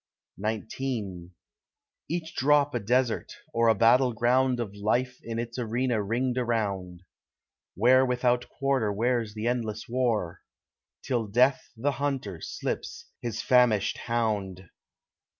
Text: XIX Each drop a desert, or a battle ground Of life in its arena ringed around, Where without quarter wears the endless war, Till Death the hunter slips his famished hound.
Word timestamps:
XIX 0.43 1.27
Each 2.09 2.33
drop 2.35 2.73
a 2.73 2.79
desert, 2.79 3.33
or 3.53 3.67
a 3.67 3.75
battle 3.75 4.13
ground 4.13 4.59
Of 4.59 4.73
life 4.73 5.19
in 5.21 5.37
its 5.37 5.59
arena 5.59 6.01
ringed 6.01 6.39
around, 6.39 7.03
Where 7.75 8.03
without 8.03 8.49
quarter 8.49 8.91
wears 8.91 9.35
the 9.35 9.45
endless 9.45 9.87
war, 9.87 10.39
Till 11.03 11.27
Death 11.27 11.69
the 11.77 11.91
hunter 11.91 12.41
slips 12.41 13.11
his 13.21 13.43
famished 13.43 13.99
hound. 13.99 14.71